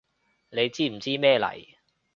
[0.49, 1.63] 你知唔知咩嚟？